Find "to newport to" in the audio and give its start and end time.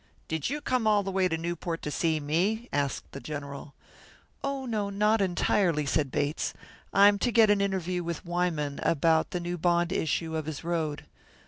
1.27-1.91